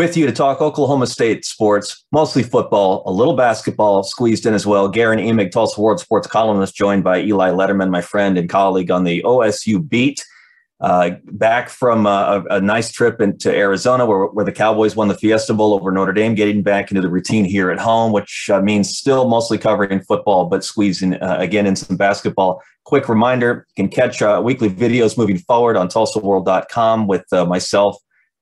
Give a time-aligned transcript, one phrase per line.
[0.00, 4.66] with you to talk Oklahoma State sports, mostly football, a little basketball squeezed in as
[4.66, 4.88] well.
[4.88, 9.04] Guerin Emig, Tulsa World Sports columnist, joined by Eli Lederman, my friend and colleague on
[9.04, 10.24] the OSU beat.
[10.80, 15.08] Uh, back from uh, a, a, nice trip into Arizona, where, where the Cowboys won
[15.08, 18.48] the Fiesta Bowl over Notre Dame, getting back into the routine here at home, which
[18.50, 22.62] uh, means still mostly covering football, but squeezing uh, again in some basketball.
[22.84, 27.98] Quick reminder: you can catch uh, weekly videos moving forward on TulsaWorld.com with uh, myself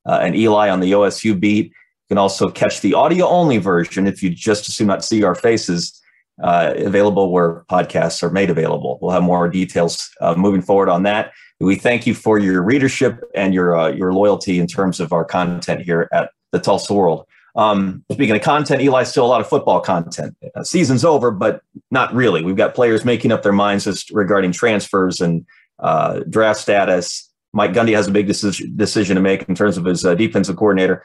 [0.08, 1.66] uh, and Eli on the OSU beat.
[1.66, 5.34] You can also catch the audio only version if you just assume not see our
[5.34, 5.94] faces.
[6.40, 8.96] Uh, available where podcasts are made available.
[9.02, 11.32] We'll have more details uh, moving forward on that.
[11.58, 15.24] We thank you for your readership and your uh, your loyalty in terms of our
[15.24, 17.26] content here at the Tulsa World.
[17.56, 20.36] Um, speaking of content, Eli, still a lot of football content.
[20.54, 22.44] Uh, season's over, but not really.
[22.44, 25.44] We've got players making up their minds as regarding transfers and
[25.80, 27.27] uh, draft status
[27.58, 30.54] Mike Gundy has a big decision, decision to make in terms of his uh, defensive
[30.54, 31.02] coordinator.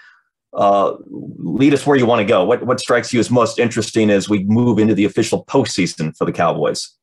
[0.54, 2.46] Uh, lead us where you want to go.
[2.46, 6.26] What what strikes you as most interesting as we move into the official postseason for
[6.26, 6.96] the Cowboys?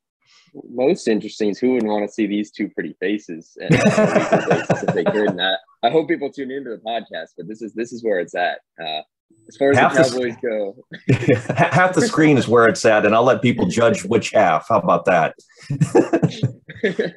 [0.70, 5.02] Most interesting is who would want to see these two pretty faces and if they
[5.02, 5.30] could.
[5.30, 8.20] And I, I hope people tune into the podcast, but this is this is where
[8.20, 8.60] it's at.
[8.80, 9.02] Uh,
[9.48, 13.04] as far as half the Cowboys the, go, half the screen is where it's at,
[13.04, 14.68] and I'll let people judge which half.
[14.68, 15.34] How about that?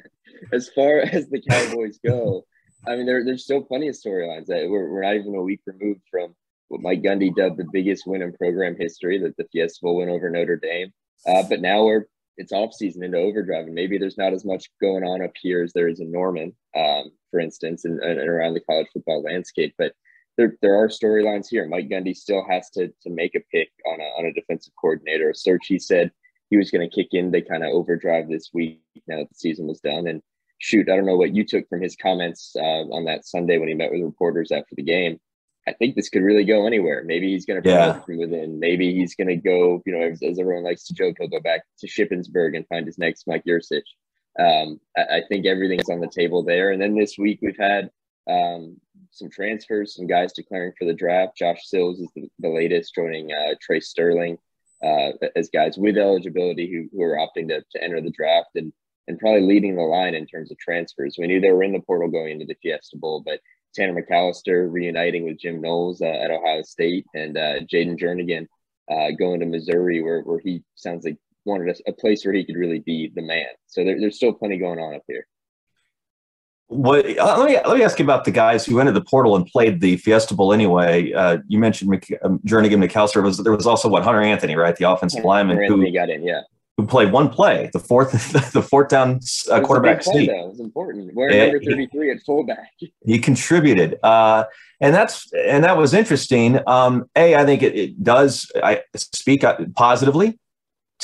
[0.52, 2.44] as far as the Cowboys go,
[2.86, 4.46] I mean, there, there's still plenty of storylines.
[4.46, 6.34] That we're, we're not even a week removed from
[6.68, 10.08] what Mike Gundy dubbed the biggest win in program history, that the Fiesta Bowl win
[10.08, 10.92] over Notre Dame.
[11.26, 14.68] Uh, but now we're it's off season into overdrive, and maybe there's not as much
[14.80, 18.54] going on up here as there is in Norman, um, for instance, and, and around
[18.54, 19.74] the college football landscape.
[19.78, 19.92] But
[20.36, 21.68] there, there are storylines here.
[21.68, 25.30] Mike Gundy still has to to make a pick on a on a defensive coordinator.
[25.30, 26.10] A search he said
[26.54, 29.34] he was going to kick in to kind of overdrive this week now that the
[29.34, 30.22] season was done, and
[30.58, 33.66] shoot, I don't know what you took from his comments uh, on that Sunday when
[33.66, 35.18] he met with reporters after the game.
[35.66, 37.02] I think this could really go anywhere.
[37.04, 38.00] Maybe he's going to promote yeah.
[38.02, 38.60] from within.
[38.60, 41.40] Maybe he's going to go, you know, as, as, everyone likes to joke, he'll go
[41.40, 43.82] back to Shippensburg and find his next Mike Yurcich.
[44.38, 46.70] Um, I, I, think everything's on the table there.
[46.70, 47.90] And then this week we've had
[48.30, 48.76] um,
[49.10, 51.36] some transfers, some guys declaring for the draft.
[51.36, 54.38] Josh Sills is the, the latest, joining uh, Trey Sterling
[54.84, 58.50] uh, as guys with eligibility who, who are opting to, to enter the draft.
[58.54, 58.72] And
[59.06, 61.16] and probably leading the line in terms of transfers.
[61.18, 63.40] We knew they were in the portal going into the Fiesta Bowl, but
[63.74, 68.46] Tanner McCalister reuniting with Jim Knowles uh, at Ohio State and uh, Jayden Jernigan
[68.90, 72.44] uh, going to Missouri, where, where he sounds like wanted a, a place where he
[72.44, 73.48] could really be the man.
[73.66, 75.26] So there, there's still plenty going on up here.
[76.68, 79.36] What, uh, let me let me ask you about the guys who entered the portal
[79.36, 81.12] and played the Fiesta Bowl anyway.
[81.12, 83.22] Uh, you mentioned Mc, um, Jernigan McCalister.
[83.22, 84.74] Was there was also what Hunter Anthony, right?
[84.74, 86.40] The offensive Hunter lineman who got in, yeah
[86.76, 88.12] who played one play, the fourth,
[88.52, 89.20] the fourth down
[89.50, 90.28] uh, quarterback sneak.
[90.28, 91.14] It was important.
[91.14, 92.72] Wearing number thirty-three at fullback.
[93.06, 94.44] He contributed, uh,
[94.80, 96.58] and that's and that was interesting.
[96.66, 98.50] Um, a, I think it, it, does.
[98.62, 99.44] I speak
[99.76, 100.38] positively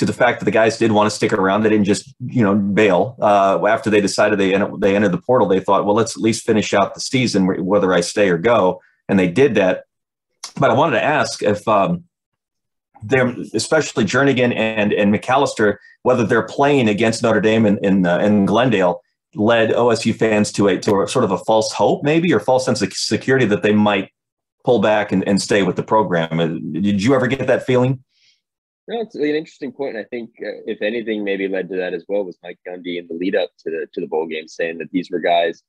[0.01, 1.63] to the fact that the guys did want to stick around.
[1.63, 5.47] They didn't just you know bail uh, after they decided they they entered the portal.
[5.47, 8.81] They thought, well, let's at least finish out the season, whether I stay or go,
[9.11, 9.85] and they did that.
[10.59, 11.67] But I wanted to ask if.
[11.69, 12.05] Um,
[13.03, 18.19] they're especially Jernigan and and McCalister, whether they're playing against Notre Dame in in, uh,
[18.19, 19.01] in Glendale,
[19.35, 22.63] led OSU fans to a to a sort of a false hope, maybe or false
[22.63, 24.11] sense of security that they might
[24.67, 26.39] pull back and, and stay with the program.
[26.39, 26.47] Uh,
[26.79, 28.05] did you ever get that feeling?
[28.91, 29.95] No, it's an interesting point.
[29.95, 32.99] And I think, uh, if anything, maybe led to that as well was Mike Gundy
[32.99, 35.63] in the lead up to the to the bowl game, saying that these were guys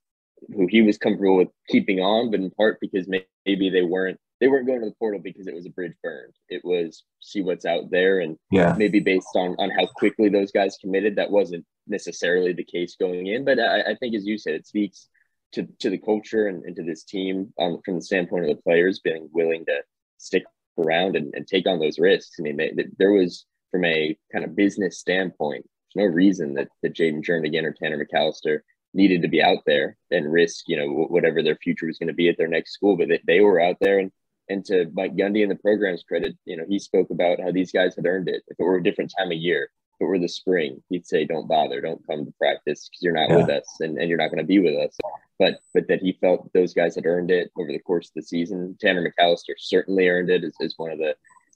[0.56, 4.48] who he was comfortable with keeping on, but in part because maybe they weren't they
[4.48, 6.34] weren't going to the portal because it was a bridge burned.
[6.50, 10.52] It was see what's out there, and yeah, maybe based on on how quickly those
[10.52, 13.46] guys committed, that wasn't necessarily the case going in.
[13.46, 15.10] But I, I think, as you said, it speaks
[15.52, 18.64] to to the culture and, and to this team um, from the standpoint of the
[18.64, 19.82] players being willing to
[20.18, 20.44] stick
[20.78, 22.36] around and, and take on those risks.
[22.40, 26.70] I mean, they, there was from a kind of business standpoint, there's no reason that
[26.84, 28.60] that Jayden Jernigan or Tanner McCalister
[28.94, 32.14] needed to be out there and risk, you know, whatever their future was going to
[32.14, 32.98] be at their next school.
[32.98, 34.12] But they, they were out there and
[34.50, 37.72] and to Mike Gundy and the program's credit, you know, he spoke about how these
[37.72, 38.44] guys had earned it.
[38.48, 39.70] If it were a different time of year,
[40.02, 43.14] if it were the spring, he'd say, "Don't bother, don't come to practice because you're
[43.14, 43.38] not yeah.
[43.38, 44.98] with us, and, and you're not going to be with us."
[45.38, 48.24] But but that he felt those guys had earned it over the course of the
[48.24, 48.76] season.
[48.82, 51.16] Tanner McCalister certainly earned it as, as one of the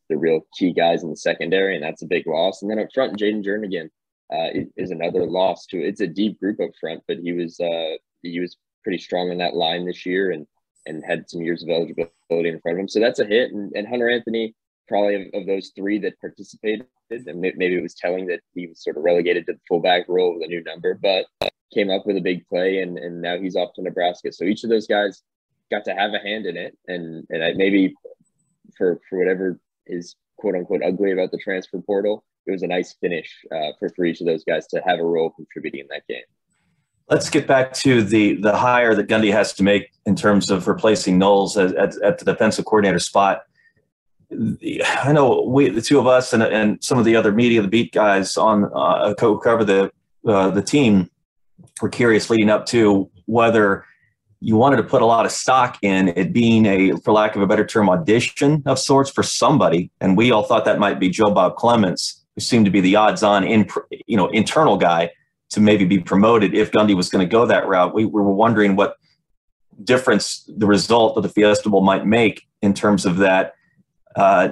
[0.10, 2.62] the real key guys in the secondary, and that's a big loss.
[2.62, 3.90] And then up front, Jayden Jernigan
[4.32, 5.78] uh, is another loss to.
[5.78, 9.40] It's a deep group up front, but he was uh, he was pretty strong in
[9.40, 10.46] that line this year, and
[10.86, 12.88] and had some years of eligibility in front of him.
[12.88, 13.52] So that's a hit.
[13.52, 14.54] And, and Hunter Anthony,
[14.88, 18.84] probably of, of, those three that participated, and maybe it was telling that he was
[18.84, 21.26] sort of relegated to the fullback role with a new number, but
[21.74, 24.32] came up with a big play, and, and now he's off to Nebraska.
[24.32, 25.22] So each of those guys
[25.72, 27.94] got to have a hand in it, and and I, maybe
[28.78, 32.96] for for whatever is quote unquote ugly about the transfer portal, it was a nice
[33.02, 36.08] finish uh, for for each of those guys to have a role contributing in that
[36.08, 36.24] game.
[37.10, 40.68] Let's get back to the the hire that Gundy has to make in terms of
[40.68, 43.44] replacing Knowles at, at, at the defensive coordinator spot.
[44.32, 47.68] I know we, the two of us, and, and some of the other media, the
[47.68, 49.92] beat guys on uh, cover the
[50.28, 51.10] uh, the team,
[51.82, 53.86] were curious leading up to whether
[54.40, 57.42] you wanted to put a lot of stock in it being a, for lack of
[57.42, 61.10] a better term, audition of sorts for somebody, and we all thought that might be
[61.10, 63.68] Joe Bob Clements, who seemed to be the odds-on, in,
[64.06, 65.10] you know, internal guy
[65.50, 67.94] to maybe be promoted if Gundy was going to go that route.
[67.94, 68.98] We, we were wondering what
[69.84, 73.55] difference the result of the Fiesta Bowl might make in terms of that.
[74.16, 74.50] Uh,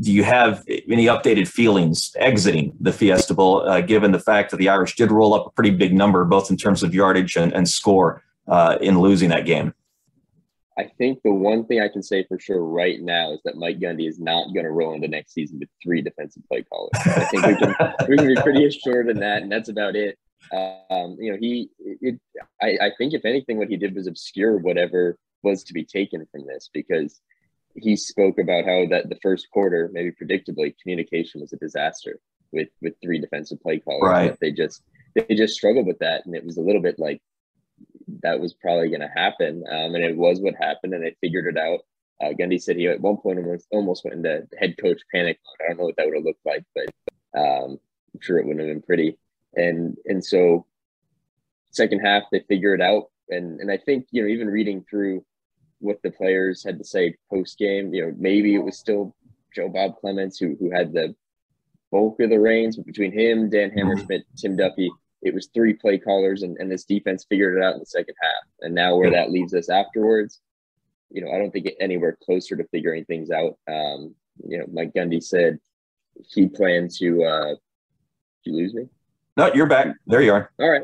[0.00, 4.56] do you have any updated feelings exiting the Fiesta Bowl, uh, given the fact that
[4.56, 7.52] the Irish did roll up a pretty big number, both in terms of yardage and,
[7.52, 9.74] and score uh, in losing that game?
[10.78, 13.78] I think the one thing I can say for sure right now is that Mike
[13.78, 16.90] Gundy is not going to roll into next season with three defensive play callers.
[16.94, 17.74] I think we can
[18.08, 20.18] we can be pretty assured in that, and that's about it.
[20.50, 22.18] Um, you know, he, it,
[22.60, 26.26] I, I think if anything, what he did was obscure whatever was to be taken
[26.32, 27.20] from this because
[27.74, 32.18] he spoke about how that the first quarter, maybe predictably, communication was a disaster
[32.52, 34.08] with with three defensive play callers.
[34.08, 34.36] Right.
[34.40, 34.82] They just
[35.14, 37.20] they just struggled with that, and it was a little bit like
[38.22, 41.46] that was probably going to happen, um, and it was what happened, and they figured
[41.46, 41.80] it out.
[42.20, 45.64] Uh, Gundy said he at one point almost, almost went into head coach panic mode.
[45.64, 46.86] I don't know what that would have looked like, but
[47.36, 47.80] um,
[48.14, 49.18] I'm sure it wouldn't have been pretty
[49.54, 50.66] and and so
[51.70, 55.24] second half they figure it out and and I think you know even reading through
[55.82, 59.14] what the players had to say post game you know maybe it was still
[59.54, 61.14] Joe Bob Clements who who had the
[61.90, 63.78] bulk of the reins but between him Dan mm-hmm.
[63.78, 64.90] Hammerschmidt Tim Duffie
[65.22, 68.14] it was three play callers and, and this defense figured it out in the second
[68.20, 70.40] half and now where that leaves us afterwards
[71.10, 74.14] you know I don't think anywhere closer to figuring things out um
[74.48, 75.58] you know Mike Gundy said
[76.26, 77.54] he planned to uh
[78.44, 78.88] did you lose me
[79.36, 79.96] no, you're back.
[80.06, 80.50] There you are.
[80.58, 80.82] All right.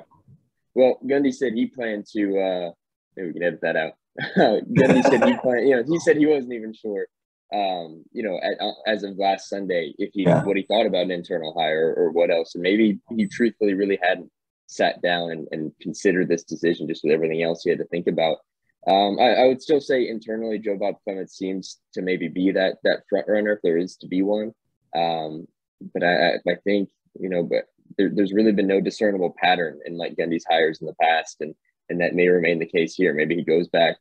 [0.75, 2.39] Well, Gundy said he planned to.
[2.39, 2.71] uh
[3.17, 3.94] Maybe we can edit that out.
[4.37, 5.69] Gundy said he planned.
[5.69, 7.06] You know, he said he wasn't even sure.
[7.52, 10.44] Um, you know, at, uh, as of last Sunday, if he yeah.
[10.44, 13.99] what he thought about an internal hire or what else, and maybe he truthfully really
[14.02, 14.31] hadn't
[14.66, 18.06] sat down and, and considered this decision just with everything else he had to think
[18.06, 18.38] about.
[18.87, 22.76] Um, I, I, would still say internally, Joe Bob Clement seems to maybe be that
[22.84, 24.52] that front runner if there is to be one.
[24.94, 25.49] Um,
[25.93, 27.64] but I, I think you know, but
[27.96, 31.55] there, there's really been no discernible pattern in Mike Gundy's hires in the past, and
[31.88, 33.14] and that may remain the case here.
[33.14, 33.96] Maybe he goes back.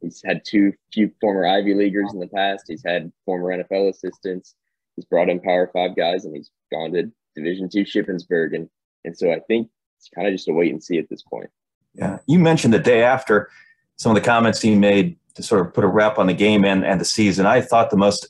[0.00, 2.64] He's had two few former Ivy leaguers in the past.
[2.66, 4.54] He's had former NFL assistants.
[4.96, 8.68] He's brought in Power Five guys, and he's gone to Division Two Shippensburg, and
[9.04, 9.68] and so I think
[9.98, 11.50] it's kind of just a wait and see at this point.
[11.94, 13.50] Yeah, you mentioned the day after
[13.96, 16.64] some of the comments he made to sort of put a wrap on the game
[16.64, 17.46] and and the season.
[17.46, 18.28] I thought the most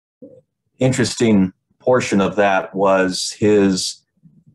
[0.78, 4.02] interesting portion of that was his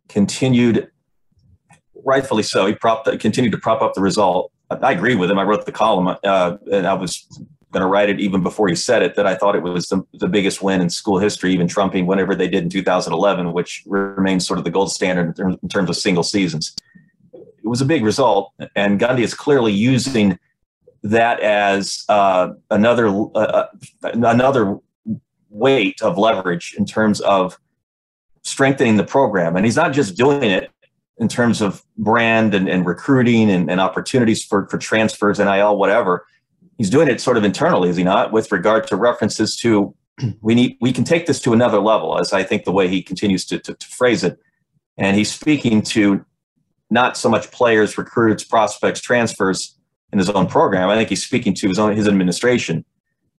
[0.09, 0.89] continued,
[2.05, 4.51] rightfully so, he propped, continued to prop up the result.
[4.69, 5.37] I agree with him.
[5.37, 7.27] I wrote the column, uh, and I was
[7.71, 10.01] going to write it even before he said it that I thought it was the,
[10.13, 14.47] the biggest win in school history, even trumping whatever they did in 2011, which remains
[14.47, 16.75] sort of the gold standard in terms of single seasons.
[17.33, 20.39] It was a big result, and Gundy is clearly using
[21.03, 23.67] that as uh, another uh, uh
[24.03, 24.79] another
[25.49, 27.59] weight of leverage in terms of
[28.41, 29.55] strengthening the program.
[29.55, 30.71] And he's not just doing it
[31.17, 36.25] in terms of brand and, and recruiting and, and opportunities for, for transfers, NIL, whatever.
[36.77, 39.95] He's doing it sort of internally, is he not, with regard to references to
[40.41, 43.01] we need we can take this to another level, as I think the way he
[43.01, 44.39] continues to, to, to phrase it.
[44.97, 46.25] And he's speaking to
[46.89, 49.77] not so much players, recruits, prospects, transfers
[50.11, 50.89] in his own program.
[50.89, 52.85] I think he's speaking to his own his administration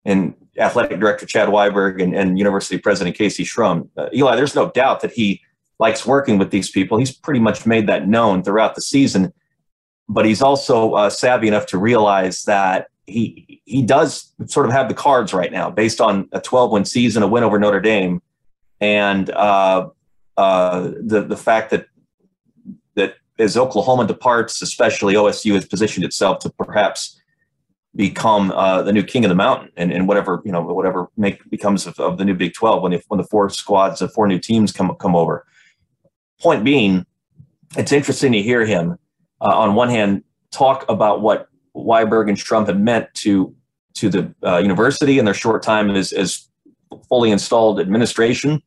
[0.04, 3.90] and athletic director Chad Weiberg and, and University President Kayse Shrum.
[3.98, 5.42] Uh, Eli, there's no doubt that he
[5.80, 6.98] likes working with these people.
[6.98, 9.34] He's pretty much made that known throughout the season,
[10.08, 14.88] but he's also uh, savvy enough to realize that he he does sort of have
[14.88, 18.22] the cards right now based on a 12 win season, a win over Notre Dame,
[18.82, 19.90] and uh,
[20.38, 21.88] uh, the the fact that
[22.96, 27.22] that as Oklahoma departs, especially OSU has positioned itself to perhaps
[27.96, 31.48] become uh, the new king of the mountain and, and whatever you know whatever make
[31.50, 34.28] becomes of, of the new Big 12 when if, when the four squads of four
[34.28, 35.46] new teams come come over.
[36.46, 37.08] Point being,
[37.76, 39.00] it's interesting to hear him
[39.42, 43.56] uh, on one hand talk about what Weiberg and Shrum have meant to
[43.96, 46.48] to the uh, university in their short time as as
[47.10, 48.62] fully installed administration,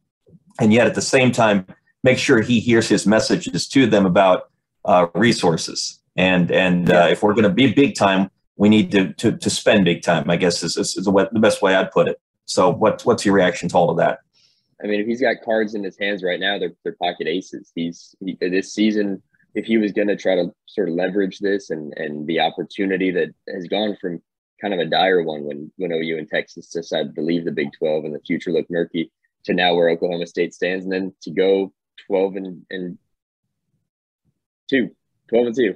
[0.60, 1.66] and yet at the same time
[2.02, 4.50] make sure he hears his messages to them about
[4.84, 9.12] uh, resources and and uh, if we're going to be big time we need to
[9.14, 10.28] to, to spend big time.
[10.28, 12.20] I guess is, is, is the, the best way I'd put it.
[12.44, 14.18] So, what what's your reaction to all of that?
[14.82, 17.72] I mean, if he's got cards in his hands right now, they're, they're pocket aces.
[17.74, 19.22] He's he, this season.
[19.54, 23.10] If he was going to try to sort of leverage this and and the opportunity
[23.12, 24.22] that has gone from
[24.60, 27.68] kind of a dire one when when OU and Texas decided to leave the Big
[27.76, 29.10] Twelve and the future looked murky
[29.44, 31.72] to now where Oklahoma State stands, and then to go
[32.06, 32.98] twelve and and
[34.68, 34.90] two,
[35.28, 35.74] 12 and two.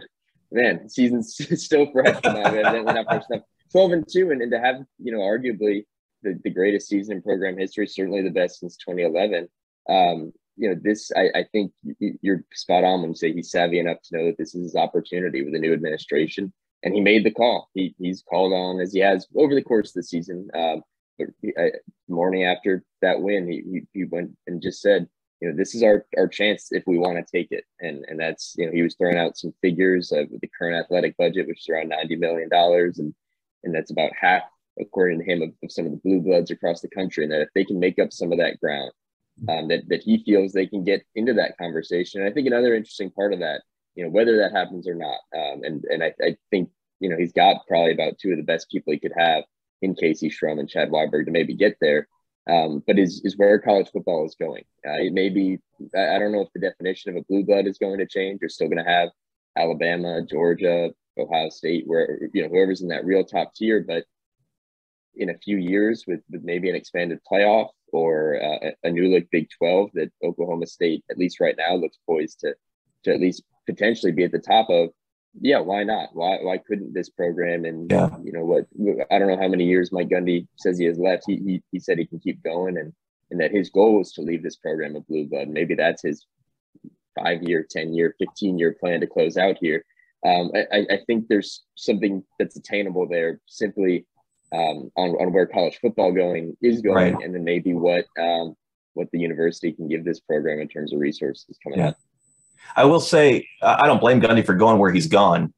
[0.50, 2.20] Man, season's still fresh.
[2.24, 3.44] Evidently not fresh enough.
[3.72, 5.84] 12 and two, and, and to have you know arguably
[6.22, 9.48] the, the greatest season in program history, certainly the best since 2011.
[9.88, 11.72] Um, you know, this, I, I think
[12.20, 14.76] you're spot on when you say he's savvy enough to know that this is his
[14.76, 16.52] opportunity with the new administration.
[16.82, 17.70] And he made the call.
[17.74, 20.48] He, he's called on as he has over the course of the season.
[20.54, 20.82] Um,
[21.18, 21.52] but he,
[22.08, 25.08] morning after that win, he, he, he went and just said,
[25.40, 27.64] you know, this is our, our chance if we want to take it.
[27.80, 31.16] And, and that's, you know, he was throwing out some figures of the current athletic
[31.16, 32.48] budget, which is around $90 million.
[32.52, 33.14] And,
[33.64, 34.42] and that's about half
[34.80, 37.42] according to him, of, of, some of the blue bloods across the country, and that
[37.42, 38.92] if they can make up some of that ground,
[39.48, 42.20] um, that that he feels they can get into that conversation.
[42.20, 43.62] And I think another interesting part of that,
[43.94, 47.16] you know, whether that happens or not, um, and and I, I think you know
[47.16, 49.44] he's got probably about two of the best people he could have
[49.80, 52.08] in Kayse Shrum and Chad Weiberg to maybe get there.
[52.48, 54.64] Um, but is is where college football is going.
[54.86, 55.58] Uh, it may be
[55.96, 58.40] I, I don't know if the definition of a blue blood is going to change.
[58.40, 59.10] You're still going to have
[59.56, 64.04] Alabama, Georgia, Ohio State, where you know whoever's in that real top tier, but
[65.16, 69.28] in a few years with, with maybe an expanded playoff or uh, a new like
[69.30, 72.54] Big 12 that Oklahoma State, at least right now, looks poised to,
[73.04, 74.90] to at least potentially be at the top of.
[75.40, 76.10] Yeah, why not?
[76.12, 78.10] Why why couldn't this program and yeah.
[78.22, 78.66] you know what
[79.10, 81.24] I don't know how many years Mike Gundy says he has left.
[81.26, 82.92] He, he he said he can keep going and
[83.30, 85.48] and that his goal is to leave this program a blue blood.
[85.48, 86.26] Maybe that's his
[87.18, 89.84] five year, 10 year, 15 year plan to close out here.
[90.24, 94.06] Um, I, I think there's something that's attainable there simply
[94.52, 97.24] um, on, on where college football going is going, right.
[97.24, 98.54] and then maybe what um,
[98.94, 101.88] what the university can give this program in terms of resources coming yeah.
[101.88, 101.98] up.
[102.76, 105.52] I will say I don't blame Gundy for going where he's gone,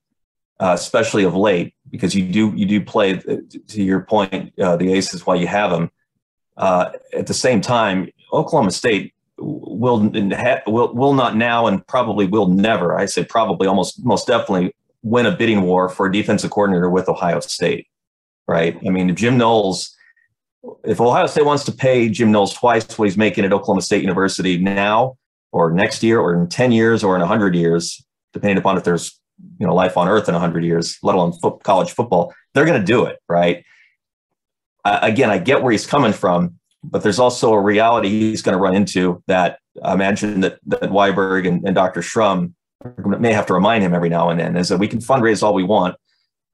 [0.61, 3.37] uh, especially of late, because you do you do play uh,
[3.69, 5.91] to your point uh, the aces while you have them.
[6.57, 10.09] Uh, at the same time, Oklahoma State will
[10.67, 12.97] will will not now and probably will never.
[12.97, 17.09] I say probably almost most definitely win a bidding war for a defensive coordinator with
[17.09, 17.89] Ohio State
[18.47, 18.77] right?
[18.87, 19.95] I mean, if Jim Knowles,
[20.85, 24.03] if Ohio State wants to pay Jim Knowles twice what he's making at Oklahoma State
[24.03, 25.17] University now,
[25.53, 29.19] or next year, or in 10 years, or in 100 years, depending upon if there's
[29.59, 32.81] you know life on earth in 100 years, let alone fo- college football, they're going
[32.81, 33.65] to do it, right?
[34.85, 38.61] Again, I get where he's coming from, but there's also a reality he's going to
[38.61, 42.01] run into that I imagine that, that Weiberg and, and Dr.
[42.01, 42.53] Shrum
[42.99, 45.55] may have to remind him every now and then is that we can fundraise all
[45.55, 45.97] we want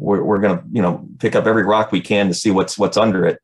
[0.00, 2.78] we're, we're going to you know pick up every rock we can to see what's
[2.78, 3.38] what's under it.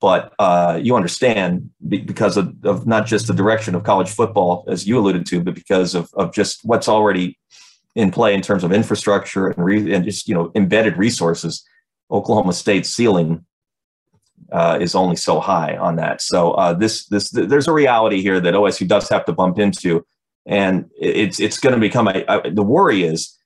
[0.00, 4.86] But uh, you understand because of, of, not just the direction of college football as
[4.86, 7.38] you alluded to but because of, of just what's already
[7.94, 11.62] in play in terms of infrastructure and, re, and just you know embedded resources
[12.10, 13.44] oklahoma state's ceiling
[14.52, 16.20] uh, is only so high on that.
[16.20, 20.04] So uh, this this there's a reality here that osu does have to bump into.
[20.46, 23.38] And it's it's going to become a, a the worry is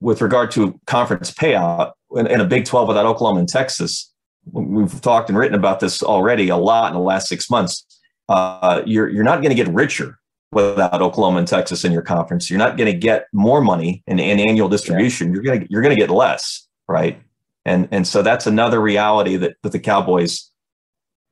[0.00, 4.12] with regard to conference payout in, in, a Big 12 without Oklahoma and Texas,
[4.50, 7.84] we've talked and written about this already a lot in the last six months.
[8.28, 10.18] Uh, you're you're not going to get richer
[10.52, 12.50] without Oklahoma and Texas in your conference.
[12.50, 15.28] You're not going to get more money in, in annual distribution.
[15.28, 15.34] Yeah.
[15.34, 17.20] You're going to you're going to get less, right?
[17.64, 20.50] And and so that's another reality that that the Cowboys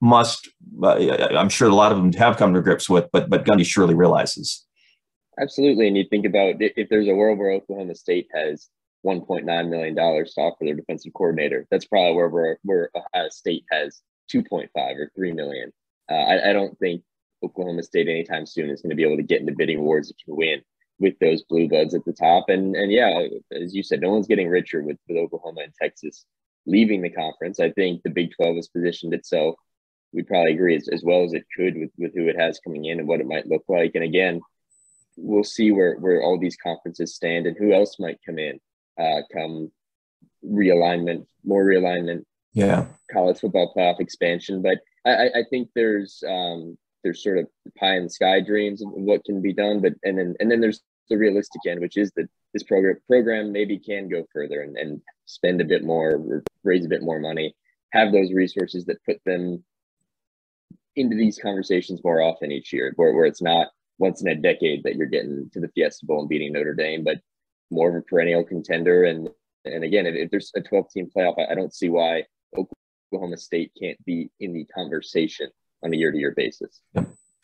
[0.00, 0.48] must.
[0.82, 3.64] Uh, I'm sure a lot of them have come to grips with, but but Gundy
[3.64, 4.64] surely realizes.
[5.40, 5.86] Absolutely.
[5.86, 8.68] And you think about if there's a world where Oklahoma State has
[9.06, 14.00] $1.9 million to offer their defensive coordinator, that's probably where, where, where Ohio State has
[14.32, 15.72] 2.5 or 3 million.
[16.10, 17.02] Uh, I, I, don't think
[17.44, 20.16] Oklahoma State anytime soon is going to be able to get into bidding wars if
[20.26, 20.62] you win
[20.98, 22.48] with those blue buds at the top.
[22.48, 26.24] And and yeah, as you said, no one's getting richer with, with Oklahoma and Texas
[26.68, 27.60] leaving the conference.
[27.60, 29.56] I think the Big 12 has positioned itself,
[30.12, 32.84] we probably agree, as, as well as it could with, with who it has coming
[32.84, 33.92] in and what it might look like.
[33.94, 34.40] And again,
[35.20, 38.58] we'll see where where all these conferences stand and who else might come in
[38.98, 39.70] uh, come
[40.44, 42.24] realignment, more realignment.
[42.52, 44.62] Yeah, college football playoff expansion.
[44.62, 47.46] But I, I think there's um, there's sort of
[47.78, 50.60] pie in the sky dreams of what can be done, but and then and then
[50.60, 54.76] there's the realistic end, which is that this program program maybe can go further and,
[54.76, 57.54] and spend a bit more, raise a bit more money,
[57.92, 59.62] have those resources that put them
[60.96, 63.68] into these conversations more often each year, where, where it's not
[63.98, 67.04] once in a decade that you're getting to the Fiesta Bowl and beating Notre Dame,
[67.04, 67.18] but
[67.70, 69.04] more of a perennial contender.
[69.04, 69.28] And
[69.64, 72.24] and again, if, if there's a 12 team playoff, I, I don't see why
[72.56, 75.48] Oklahoma State can't be in the conversation
[75.82, 76.80] on a year to year basis.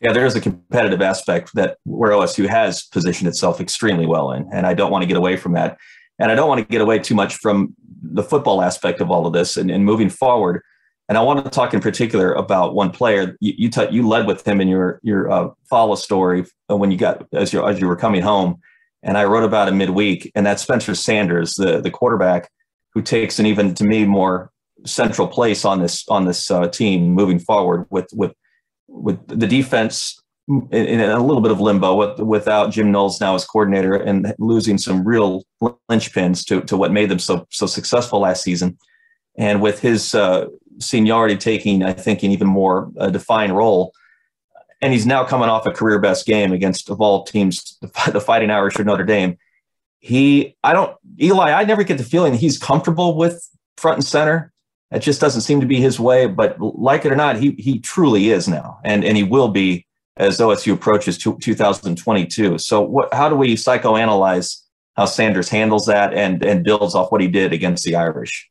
[0.01, 4.67] Yeah, there's a competitive aspect that where OSU has positioned itself extremely well in, and
[4.67, 5.79] I don't want to get away from that.
[6.19, 9.27] And I don't want to get away too much from the football aspect of all
[9.27, 10.63] of this and, and moving forward.
[11.09, 13.37] And I want to talk in particular about one player.
[13.41, 16.97] You you, t- you led with him in your your uh, follow story when you
[16.97, 18.61] got as you as you were coming home,
[19.03, 20.31] and I wrote about him midweek.
[20.35, 22.51] And that's Spencer Sanders, the the quarterback,
[22.95, 24.51] who takes an even to me more
[24.87, 28.33] central place on this on this uh, team moving forward with with
[28.89, 33.35] with the defense in, in, a little bit of limbo with, without Jim Knowles now
[33.35, 35.43] as coordinator and losing some real
[35.91, 38.77] linchpins to to what made them so so successful last season,
[39.37, 40.47] and with his uh,
[40.79, 43.93] seniority taking I think an even more uh, defined role.
[44.81, 48.51] And he's now coming off a career best game against of all teams, the Fighting
[48.51, 49.39] Irish or Notre Dame.
[50.01, 53.49] He, I don't, Eli, I never get the feeling that he's comfortable with
[53.79, 54.53] front and center.
[54.91, 56.27] It just doesn't seem to be his way.
[56.27, 59.87] But like it or not, he he truly is now, and and he will be
[60.17, 62.59] as OSU approaches 2022.
[62.59, 63.13] So what?
[63.13, 64.63] How do we psychoanalyze
[64.97, 68.49] how Sanders handles that and and builds off what he did against the Irish?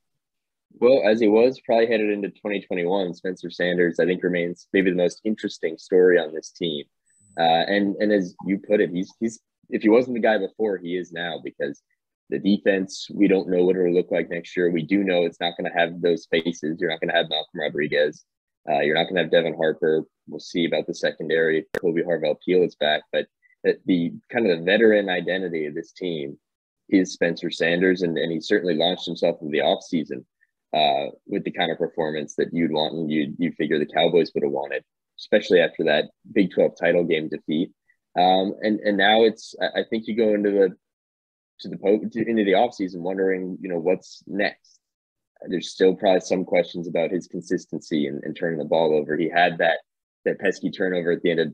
[0.84, 4.98] Well, as he was probably headed into 2021, Spencer Sanders, I think, remains maybe the
[4.98, 6.84] most interesting story on this team.
[7.40, 10.78] Uh, and and as you put it, he's he's if he wasn't the guy before,
[10.78, 11.82] he is now because
[12.30, 14.72] the defense, we don't know what it'll look like next year.
[14.72, 16.82] We do know it's not going to have those faces.
[16.82, 18.26] You're not going to have Malcolm Rodriguez.
[18.70, 20.04] Uh, you're not going to have Devin Harper.
[20.28, 21.66] We'll see about the secondary.
[21.82, 23.28] Kolby Harvell Peel is back, but
[23.64, 26.38] the kind of the veteran identity of this team
[26.90, 30.26] is Spencer Sanders, and, and he certainly launched himself in the offseason
[30.74, 34.32] uh, with the kind of performance that you'd want and you you figure the Cowboys
[34.34, 34.84] would have wanted,
[35.20, 37.72] especially after that Big 12 title game defeat.
[38.18, 40.76] Um, and and now it's I think you go into the
[41.62, 41.78] to the
[42.12, 44.80] to, into the offseason wondering, you know, what's next.
[45.48, 49.18] There's still probably some questions about his consistency and, and turning the ball over.
[49.18, 49.80] He had that
[50.26, 51.48] that pesky turnover at the end of,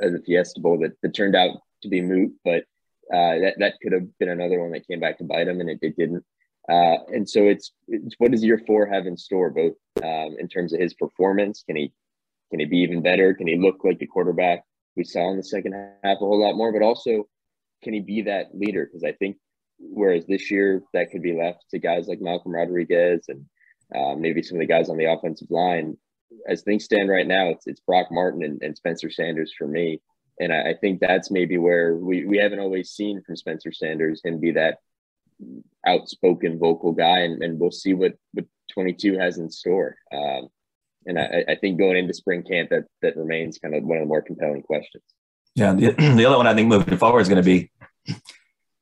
[0.00, 2.64] of the Fiesta Bowl that, that turned out to be moot, but
[3.12, 5.70] uh, that that could have been another one that came back to bite him, and
[5.70, 6.24] it, it didn't.
[6.68, 10.48] Uh, and so it's, it's what does year four have in store, both um, in
[10.48, 11.62] terms of his performance?
[11.66, 11.92] Can he
[12.50, 13.34] can he be even better?
[13.34, 14.62] Can he look like the quarterback
[14.96, 16.72] we saw in the second half a whole lot more?
[16.72, 17.26] But also,
[17.82, 18.86] can he be that leader?
[18.86, 19.36] Because I think
[19.78, 23.44] whereas this year that could be left to guys like Malcolm Rodriguez and
[23.94, 25.96] uh, maybe some of the guys on the offensive line.
[26.48, 30.00] As things stand right now, it's it's Brock Martin and, and Spencer Sanders for me.
[30.40, 34.20] And I, I, think that's maybe where we, we haven't always seen from Spencer Sanders
[34.22, 34.78] him be that
[35.86, 39.96] outspoken vocal guy and, and we'll see what, what 22 has in store.
[40.12, 40.48] Um,
[41.06, 44.02] and I, I think going into spring camp that that remains kind of one of
[44.02, 45.04] the more compelling questions.
[45.54, 47.70] Yeah, the, the other one I think moving forward is going to be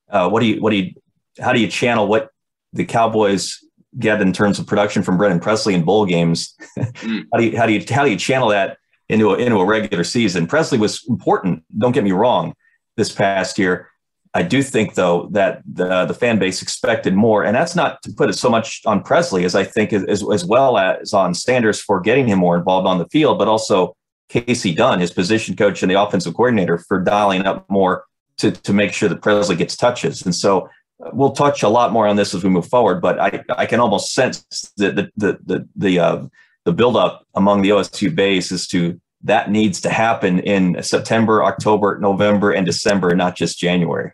[0.09, 0.93] uh, what do you what do you
[1.41, 2.31] how do you channel what
[2.73, 3.59] the Cowboys
[3.99, 6.55] get in terms of production from Brennan Presley in bowl games?
[6.79, 7.25] mm.
[7.33, 9.65] how do you how do you how do you channel that into a, into a
[9.65, 10.47] regular season?
[10.47, 11.63] Presley was important.
[11.77, 12.55] Don't get me wrong.
[12.97, 13.89] This past year,
[14.37, 18.13] I do think though that the the fan base expected more, and that's not to
[18.13, 21.81] put it so much on Presley as I think as as well as on Sanders
[21.81, 23.97] for getting him more involved on the field, but also
[24.29, 28.05] Kasey Dunn, his position coach and the offensive coordinator, for dialing up more
[28.39, 30.23] to to make sure that Presley gets touches.
[30.23, 30.69] And so
[31.05, 33.01] uh, we'll touch a lot more on this as we move forward.
[33.01, 36.27] But I I can almost sense the the the the the, uh,
[36.65, 41.99] the buildup among the OSU base as to that needs to happen in September, October,
[42.01, 44.13] November, and December, not just January.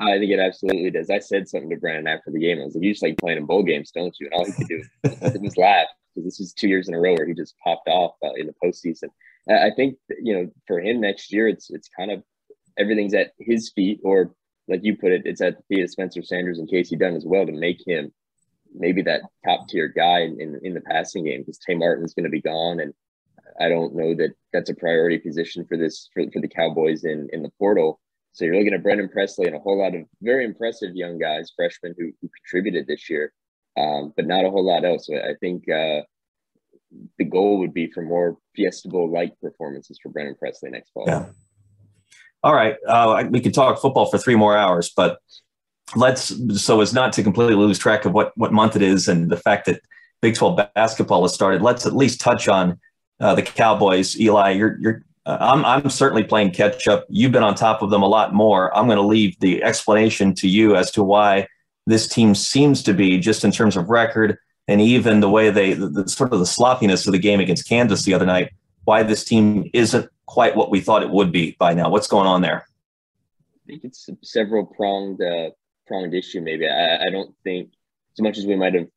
[0.00, 1.10] I think it absolutely does.
[1.10, 2.58] I said something to Brandon after the game.
[2.58, 4.52] I was like, "You just like playing in bowl games, don't you?" And all he
[4.52, 4.82] could do
[5.40, 8.14] was laugh because this is two years in a row where he just popped off
[8.24, 9.08] uh, in the postseason.
[9.48, 12.22] I think you know for him next year, it's it's kind of
[12.78, 14.34] everything's at his feet, or
[14.68, 17.26] like you put it, it's at the feet of Spencer Sanders and Kasey Dunn as
[17.26, 18.12] well to make him
[18.72, 22.24] maybe that top tier guy in, in, in the passing game because Tay Martin's going
[22.24, 22.94] to be gone, and
[23.60, 27.28] I don't know that that's a priority position for this for, for the Cowboys in
[27.32, 28.00] in the portal.
[28.32, 31.52] So you're looking at Brennan Presley and a whole lot of very impressive young guys,
[31.54, 33.32] freshmen who, who contributed this year,
[33.76, 35.08] um, but not a whole lot else.
[35.10, 36.02] I think uh,
[37.18, 41.04] the goal would be for more Fiesta Bowl like performances for Brennan Presley next fall.
[41.06, 41.26] Yeah.
[42.42, 45.18] All right, uh, we could talk football for three more hours, but
[45.94, 49.30] let's so as not to completely lose track of what what month it is and
[49.30, 49.80] the fact that
[50.22, 51.62] Big 12 basketball has started.
[51.62, 52.78] Let's at least touch on
[53.20, 54.18] uh, the Cowboys.
[54.18, 55.02] Eli, you're you're
[55.40, 57.06] I'm I'm certainly playing catch up.
[57.08, 58.76] You've been on top of them a lot more.
[58.76, 61.46] I'm going to leave the explanation to you as to why
[61.86, 64.38] this team seems to be just in terms of record
[64.68, 67.68] and even the way they the, the sort of the sloppiness of the game against
[67.68, 68.52] Kansas the other night.
[68.84, 71.90] Why this team isn't quite what we thought it would be by now.
[71.90, 72.66] What's going on there?
[73.56, 75.50] I think it's several pronged uh,
[75.86, 76.40] pronged issue.
[76.40, 77.72] Maybe I, I don't think
[78.16, 78.88] as much as we might have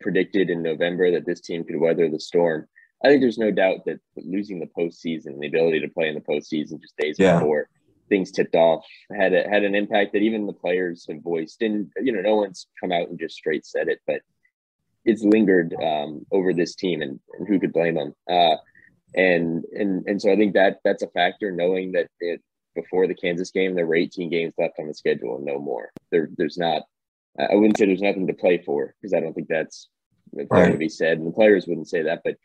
[0.00, 2.66] predicted in November that this team could weather the storm,
[3.04, 6.20] I think there's no doubt that losing the postseason, the ability to play in the
[6.20, 7.38] postseason just days yeah.
[7.38, 7.68] before
[8.08, 8.84] things tipped off,
[9.14, 11.62] had a, had an impact that even the players have voiced.
[11.62, 14.22] And you know, no one's come out and just straight said it, but
[15.04, 18.14] it's lingered um, over this team, and, and, who could blame them?
[18.30, 18.56] Uh,
[19.14, 21.50] and and and so I think that that's a factor.
[21.50, 22.42] Knowing that it,
[22.74, 25.90] before the Kansas game, there were 18 games left on the schedule and no more.
[26.10, 26.82] There, there's not.
[27.38, 29.88] I wouldn't say there's nothing to play for because I don't think that's
[30.50, 30.72] right.
[30.72, 32.22] to be said, and the players wouldn't say that.
[32.24, 32.36] But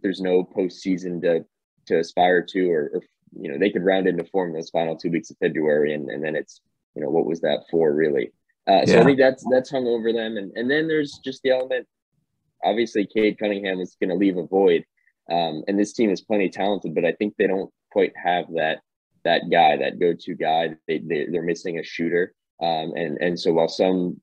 [0.00, 1.44] there's no postseason to
[1.86, 3.02] to aspire to, or, or
[3.38, 6.22] you know they could round into form those final two weeks of February, and and
[6.22, 6.60] then it's
[6.94, 8.32] you know what was that for really?
[8.66, 9.00] Uh, so yeah.
[9.00, 11.86] I think that's that's hung over them, and and then there's just the element.
[12.64, 14.84] Obviously, Cade Cunningham is going to leave a void,
[15.30, 18.80] um, and this team is plenty talented, but I think they don't quite have that
[19.24, 20.70] that guy, that go-to guy.
[20.86, 24.20] They, they they're missing a shooter, um, and and so while some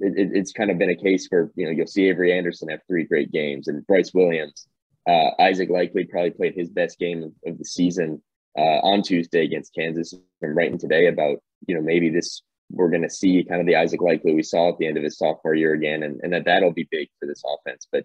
[0.00, 2.80] it, it's kind of been a case where you know you'll see Avery Anderson have
[2.86, 4.66] three great games, and Bryce Williams,
[5.10, 8.22] uh, Isaac Likekele probably played his best game of, of the season
[8.56, 10.14] uh, on Tuesday against Kansas.
[10.42, 13.76] I'm writing today about you know maybe this we're going to see kind of the
[13.76, 16.44] Isaac Likekele we saw at the end of his sophomore year again, and, and that
[16.44, 17.88] that'll be big for this offense.
[17.90, 18.04] But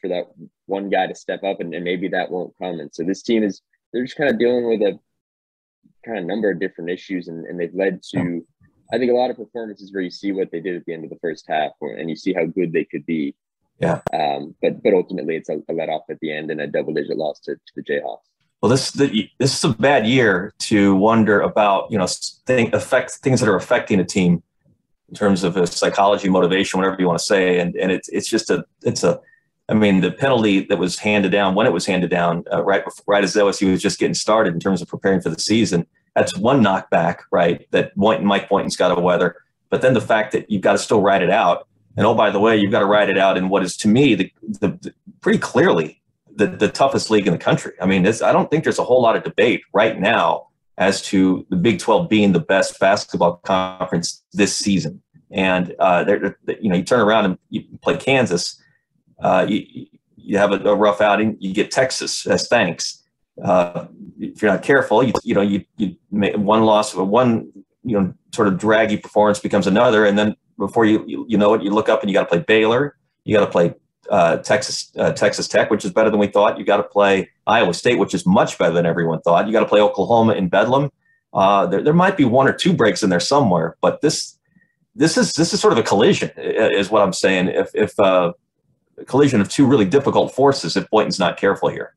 [0.00, 0.24] for that
[0.66, 2.80] one guy to step up, and, and maybe that won't come.
[2.80, 4.98] And so this team is they're just kind of dealing with a
[6.04, 8.44] kind of number of different issues, and, and they've led to
[8.92, 11.04] I think a lot of performances where you see what they did at the end
[11.04, 13.34] of the first half, and you see how good they could be.
[13.78, 14.00] Yeah.
[14.12, 16.92] Um, but but ultimately, it's a, a let off at the end and a double
[16.94, 18.18] digit loss to, to the Jayhawks.
[18.60, 22.06] Well, this the, this is a bad year to wonder about you know
[22.46, 24.42] thing, affect things that are affecting a team
[25.08, 28.28] in terms of a psychology, motivation, whatever you want to say, and and it's it's
[28.28, 29.20] just a it's a
[29.68, 32.84] I mean the penalty that was handed down when it was handed down uh, right
[32.84, 35.86] before, right as OSU was just getting started in terms of preparing for the season.
[36.14, 37.66] That's one knockback, right?
[37.72, 39.36] That Mike Boynton's got to weather.
[39.70, 42.30] But then the fact that you've got to still ride it out, and oh by
[42.30, 44.68] the way, you've got to ride it out in what is to me the, the,
[44.68, 46.00] the pretty clearly
[46.34, 47.72] the, the toughest league in the country.
[47.80, 51.46] I mean, I don't think there's a whole lot of debate right now as to
[51.50, 55.02] the Big 12 being the best basketball conference this season.
[55.30, 56.04] And uh,
[56.60, 58.60] you know, you turn around and you play Kansas,
[59.20, 61.36] uh, you, you have a, a, rough outing.
[61.40, 63.02] You get Texas as thanks.
[63.42, 63.86] Uh,
[64.18, 67.50] if you're not careful, you, you know, you, you one loss, one
[67.84, 71.54] you know, sort of draggy performance becomes another, and then before you you, you know
[71.54, 73.74] it, you look up and you got to play Baylor, you got to play
[74.10, 76.58] uh, Texas uh, Texas Tech, which is better than we thought.
[76.58, 79.46] You got to play Iowa State, which is much better than everyone thought.
[79.46, 80.90] You got to play Oklahoma in Bedlam.
[81.32, 84.38] Uh, there, there might be one or two breaks in there somewhere, but this
[84.94, 87.48] this is this is sort of a collision, is what I'm saying.
[87.48, 88.32] If if uh,
[88.98, 91.94] a collision of two really difficult forces, if Boynton's not careful here.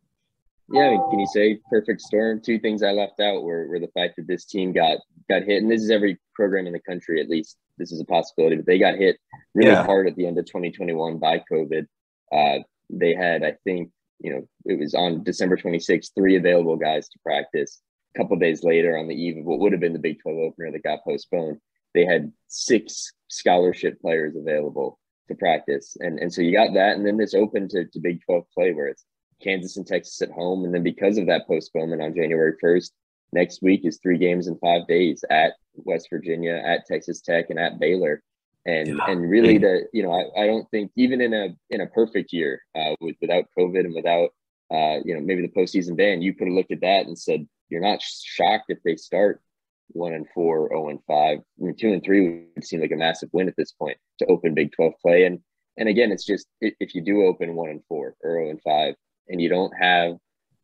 [0.72, 2.42] Yeah, I mean, can you say perfect storm?
[2.42, 4.98] Two things I left out were, were the fact that this team got
[5.30, 7.58] got hit, and this is every program in the country at least.
[7.78, 9.18] This is a possibility, but they got hit
[9.54, 9.84] really yeah.
[9.84, 11.88] hard at the end of 2021 by COVID.
[12.32, 12.60] Uh,
[12.90, 17.20] they had, I think, you know, it was on December 26th, three available guys to
[17.24, 17.82] practice.
[18.16, 20.38] A couple days later, on the eve of what would have been the Big 12
[20.38, 21.60] opener that got postponed,
[21.94, 25.98] they had six scholarship players available to practice.
[26.00, 26.96] And, and so you got that.
[26.96, 29.06] And then this open to, to Big 12 play where it's
[29.42, 30.64] Kansas and Texas at home.
[30.64, 32.92] And then because of that postponement on January 1st,
[33.32, 37.60] next week is three games in five days at West Virginia, at Texas Tech, and
[37.60, 38.22] at Baylor
[38.66, 39.06] and yeah.
[39.08, 42.34] and really the you know I, I don't think even in a in a perfect
[42.34, 44.30] year uh, with, without COVID and without
[44.72, 47.48] uh, you know maybe the postseason ban, you could have looked at that and said
[47.70, 49.42] you're not shocked if they start
[49.90, 51.40] one and four, zero oh and five.
[51.40, 54.26] I mean, two and three would seem like a massive win at this point to
[54.26, 55.26] open Big Twelve play.
[55.26, 55.40] And
[55.78, 58.96] and again, it's just if you do open one and four or zero and five,
[59.30, 60.18] and you don't have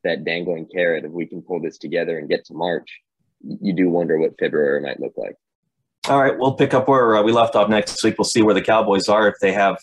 [0.04, 3.02] that dangling carrot if we can pull this together and get to March,
[3.42, 5.36] you do wonder what February might look like.
[6.08, 8.16] All right, we'll pick up where uh, we left off next week.
[8.18, 9.78] We'll see where the Cowboys are if they have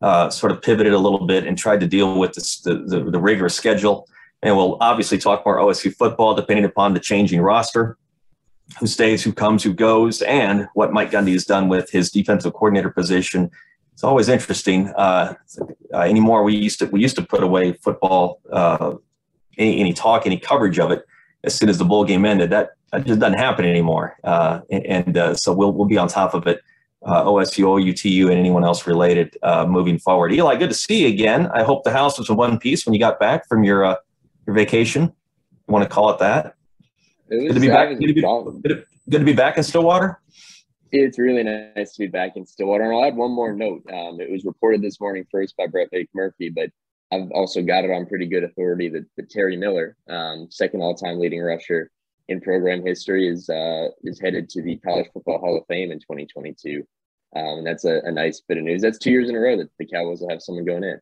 [0.00, 3.10] uh, sort of pivoted a little bit and tried to deal with this, the, the,
[3.10, 4.08] the rigorous schedule.
[4.42, 7.96] And we'll obviously talk more OSU football depending upon the changing roster,
[8.80, 12.52] who stays, who comes, who goes, and what Mike Gundy has done with his defensive
[12.52, 13.50] coordinator position.
[13.92, 14.88] It's always interesting.
[14.88, 15.34] Uh,
[15.94, 18.94] uh, anymore, we used to we used to put away football, uh,
[19.58, 21.04] any, any talk, any coverage of it
[21.44, 22.50] as soon as the bowl game ended.
[22.50, 24.16] That that just doesn't happen anymore.
[24.22, 26.62] Uh, and uh, so we'll we'll be on top of it.
[27.04, 30.32] Uh, OSU, OUTU, and anyone else related uh, moving forward.
[30.32, 31.48] Eli, good to see you again.
[31.48, 33.96] I hope the house was in one piece when you got back from your uh,
[34.46, 35.02] your vacation.
[35.02, 36.54] You want to call it that?
[37.28, 37.88] It good to be back.
[37.88, 40.20] Good to be, good, good to be back in Stillwater.
[40.92, 42.84] It's really nice to be back in Stillwater.
[42.84, 43.82] And I'll add one more note.
[43.90, 46.70] Um, it was reported this morning first by Brett McMurphy, but
[47.12, 50.94] I've also got it on pretty good authority that, that Terry Miller, um, second all
[50.94, 51.90] time leading rusher
[52.28, 55.98] in program history is uh, is headed to the College Football Hall of Fame in
[55.98, 56.86] 2022.
[57.34, 58.82] Um, and that's a, a, nice bit of news.
[58.82, 61.00] That's two years in a row that the Cowboys will have someone going in.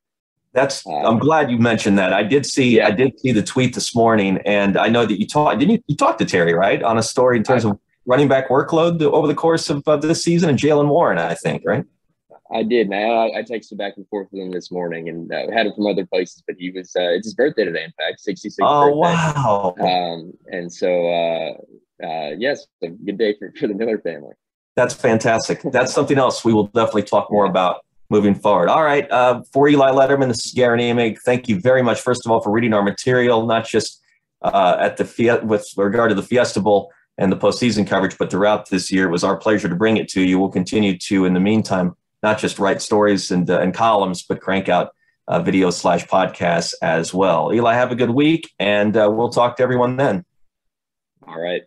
[0.52, 0.86] That's.
[0.86, 2.12] Um, I'm glad you mentioned that.
[2.12, 2.76] I did see.
[2.76, 2.88] Yeah.
[2.88, 5.60] I did see the tweet this morning, and I know that you talked.
[5.60, 5.82] Didn't you?
[5.86, 9.00] You talked to Terry right on a story in terms I, of running back workload
[9.02, 11.84] over the course of uh, this season, and Jaylen Warren, I think, right?
[12.52, 15.50] I did, and I, I texted back and forth with him this morning, and uh,
[15.52, 16.42] had him from other places.
[16.46, 18.58] But he was uh, it's his birthday today, in fact, sixty six.
[18.60, 19.00] Oh birthday.
[19.00, 19.74] wow!
[19.80, 24.34] Um, and so uh, uh, yes, a good day for, for the Miller family.
[24.76, 25.62] That's fantastic.
[25.72, 28.68] That's something else we will definitely talk more about moving forward.
[28.68, 31.18] All right, uh, for Eli Lederman, this is Guerin Emig.
[31.24, 34.00] Thank you very much, first of all, for reading our material, not just
[34.42, 38.70] uh, at the with regard to the Fiesta Bowl and the postseason coverage, but throughout
[38.70, 39.06] this year.
[39.06, 40.38] It was our pleasure to bring it to you.
[40.38, 44.40] We'll continue to, in the meantime, not just write stories and, uh, and columns, but
[44.40, 44.90] crank out
[45.28, 47.52] uh, videos slash podcasts as well.
[47.52, 50.24] Eli, have a good week, and uh, we'll talk to everyone then.
[51.26, 51.62] All right.